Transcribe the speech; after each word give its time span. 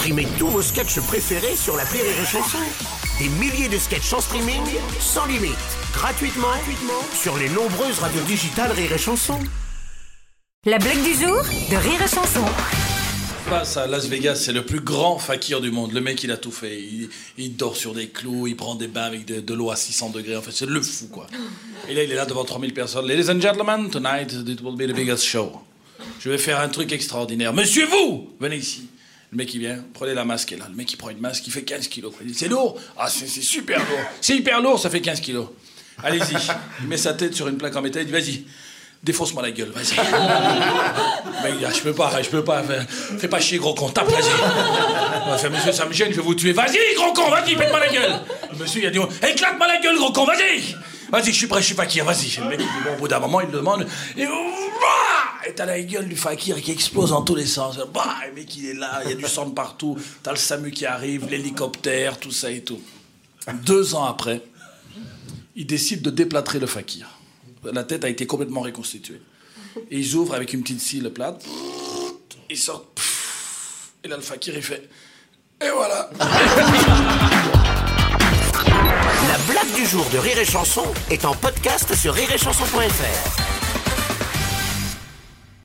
Streamez 0.00 0.26
tous 0.38 0.46
vos 0.46 0.62
sketchs 0.62 0.98
préférés 1.00 1.56
sur 1.56 1.76
la 1.76 1.84
Rire 1.84 2.00
et 2.06 2.24
Chanson. 2.24 2.56
Des 3.18 3.28
milliers 3.28 3.68
de 3.68 3.76
sketchs 3.76 4.14
en 4.14 4.20
streaming, 4.22 4.62
sans 4.98 5.26
limite, 5.26 5.50
gratuitement, 5.92 6.46
gratuitement 6.48 7.02
sur 7.12 7.36
les 7.36 7.50
nombreuses 7.50 7.98
radios 7.98 8.22
digitales 8.22 8.72
Rire 8.72 8.94
et 8.94 8.98
Chanson. 8.98 9.38
La 10.64 10.78
blague 10.78 11.02
du 11.02 11.12
jour 11.12 11.36
de 11.42 11.76
Rire 11.76 12.00
et 12.02 12.08
Chanson. 12.08 12.40
passe 13.50 13.76
à 13.76 13.86
Las 13.86 14.06
Vegas, 14.06 14.36
c'est 14.36 14.54
le 14.54 14.64
plus 14.64 14.80
grand 14.80 15.18
fakir 15.18 15.60
du 15.60 15.70
monde. 15.70 15.92
Le 15.92 16.00
mec, 16.00 16.24
il 16.24 16.30
a 16.30 16.38
tout 16.38 16.50
fait. 16.50 16.80
Il, 16.80 17.10
il 17.36 17.56
dort 17.56 17.76
sur 17.76 17.92
des 17.92 18.08
clous, 18.08 18.46
il 18.46 18.56
prend 18.56 18.76
des 18.76 18.88
bains 18.88 19.02
avec 19.02 19.26
de, 19.26 19.40
de 19.40 19.54
l'eau 19.54 19.70
à 19.70 19.76
600 19.76 20.08
degrés. 20.14 20.34
En 20.34 20.40
fait, 20.40 20.52
c'est 20.52 20.64
le 20.64 20.80
fou, 20.80 21.08
quoi. 21.08 21.26
Et 21.90 21.94
là, 21.94 22.04
il 22.04 22.10
est 22.10 22.14
là 22.16 22.24
devant 22.24 22.46
3000 22.46 22.72
personnes. 22.72 23.06
Ladies 23.06 23.30
and 23.30 23.42
gentlemen, 23.42 23.90
tonight 23.90 24.32
it 24.32 24.62
will 24.62 24.76
be 24.76 24.90
the 24.90 24.96
biggest 24.96 25.24
show. 25.24 25.60
Je 26.20 26.30
vais 26.30 26.38
faire 26.38 26.58
un 26.58 26.70
truc 26.70 26.90
extraordinaire. 26.90 27.52
Monsieur, 27.52 27.84
vous, 27.84 28.30
venez 28.40 28.56
ici. 28.56 28.88
Le 29.32 29.36
mec, 29.36 29.54
il 29.54 29.60
vient, 29.60 29.78
prenez 29.94 30.12
la 30.12 30.24
masque, 30.24 30.50
là. 30.58 30.66
Le 30.68 30.74
mec, 30.74 30.92
il 30.92 30.96
prend 30.96 31.10
une 31.10 31.20
masque, 31.20 31.46
il 31.46 31.52
fait 31.52 31.62
15 31.62 31.86
kilos. 31.86 32.12
Il 32.20 32.28
dit, 32.28 32.34
c'est 32.34 32.48
lourd 32.48 32.80
Ah, 32.98 33.08
c'est 33.08 33.28
super 33.28 33.78
lourd. 33.78 34.00
C'est 34.20 34.36
hyper 34.36 34.60
lourd, 34.60 34.80
ça 34.80 34.90
fait 34.90 35.00
15 35.00 35.20
kilos. 35.20 35.46
Allez-y. 36.02 36.36
Il 36.80 36.88
met 36.88 36.96
sa 36.96 37.14
tête 37.14 37.34
sur 37.34 37.46
une 37.46 37.56
plaque 37.56 37.76
en 37.76 37.82
métal, 37.82 38.02
il 38.02 38.06
dit, 38.06 38.12
vas-y. 38.12 38.44
Défonce-moi 39.02 39.42
la 39.42 39.52
gueule, 39.52 39.70
vas-y. 39.70 39.96
Mec, 39.96 41.52
il 41.54 41.58
dit, 41.58 41.64
ah, 41.64 41.72
je 41.72 41.80
peux 41.80 41.94
pas, 41.94 42.20
je 42.20 42.28
peux 42.28 42.42
pas. 42.42 42.62
Fais, 43.18 43.28
pas 43.28 43.40
chier, 43.40 43.58
gros 43.58 43.72
con, 43.74 43.88
tape, 43.88 44.10
vas-y. 44.10 45.38
Faire, 45.38 45.50
monsieur, 45.50 45.72
ça 45.72 45.86
me 45.86 45.92
gêne, 45.92 46.10
je 46.10 46.16
vais 46.16 46.22
vous 46.22 46.34
tuer. 46.34 46.52
Vas-y, 46.52 46.94
gros 46.96 47.12
con, 47.12 47.30
vas-y, 47.30 47.54
pète-moi 47.54 47.78
la 47.78 47.88
gueule. 47.88 48.20
Le 48.52 48.58
monsieur, 48.58 48.82
il 48.82 48.86
a 48.86 48.90
dit, 48.90 48.98
éclate-moi 48.98 49.68
la 49.68 49.78
gueule, 49.78 49.96
gros 49.96 50.12
con, 50.12 50.24
vas-y. 50.24 50.74
Vas-y, 51.10 51.26
je 51.26 51.38
suis 51.38 51.46
prêt, 51.46 51.60
je 51.60 51.66
suis 51.66 51.74
fakir, 51.74 52.04
vas-y. 52.04 52.40
Le 52.40 52.48
mec, 52.48 52.58
il 52.60 52.66
dit, 52.66 52.84
bon, 52.84 52.94
au 52.94 52.98
bout 52.98 53.08
d'un 53.08 53.20
moment, 53.20 53.40
il 53.40 53.50
demande. 53.50 53.86
Et, 54.16 54.26
et 55.46 55.54
t'as 55.54 55.66
la 55.66 55.80
gueule 55.80 56.08
du 56.08 56.16
fakir 56.16 56.60
qui 56.60 56.70
explose 56.70 57.12
en 57.12 57.22
tous 57.22 57.34
les 57.34 57.46
sens. 57.46 57.78
Bah, 57.92 58.16
le 58.28 58.34
mec, 58.34 58.56
il 58.56 58.66
est 58.66 58.74
là, 58.74 59.00
il 59.04 59.10
y 59.10 59.12
a 59.12 59.16
du 59.16 59.24
sang 59.26 59.50
partout. 59.50 59.98
T'as 60.22 60.32
le 60.32 60.36
SAMU 60.36 60.70
qui 60.70 60.86
arrive, 60.86 61.28
l'hélicoptère, 61.28 62.18
tout 62.18 62.30
ça 62.30 62.50
et 62.50 62.62
tout. 62.62 62.80
Deux 63.64 63.94
ans 63.94 64.04
après, 64.04 64.42
il 65.56 65.66
décide 65.66 66.02
de 66.02 66.10
déplâtrer 66.10 66.58
le 66.58 66.66
fakir. 66.66 67.18
La 67.64 67.84
tête 67.84 68.04
a 68.04 68.08
été 68.08 68.26
complètement 68.26 68.60
reconstituée. 68.60 69.20
Et 69.90 69.98
ils 69.98 70.14
ouvrent 70.14 70.34
avec 70.34 70.52
une 70.52 70.62
petite 70.62 70.80
scie 70.80 71.00
le 71.00 71.12
plat. 71.12 71.38
Ils 72.48 72.58
sortent. 72.58 73.00
Et 74.02 74.08
là, 74.08 74.16
le 74.16 74.22
fakir, 74.22 74.54
il 74.54 74.62
fait. 74.62 74.88
Et 75.62 75.70
voilà. 75.70 76.10
La 79.28 79.38
blague 79.46 79.74
du 79.74 79.84
jour 79.86 80.06
de 80.12 80.18
Rire 80.18 80.38
et 80.38 80.44
Chanson 80.44 80.84
est 81.10 81.24
en 81.24 81.34
podcast 81.34 81.94
sur 81.94 82.14
rireetchanson.fr. 82.14 83.49